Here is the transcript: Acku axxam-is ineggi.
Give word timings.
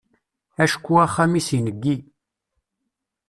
Acku 0.63 0.93
axxam-is 1.05 1.47
ineggi. 1.57 1.95